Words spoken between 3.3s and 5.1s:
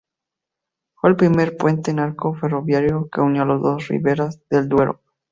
las dos riberas del Duero.